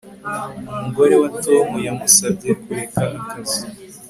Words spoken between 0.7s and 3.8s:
Umugore wa Tom yamusabye kureka akazi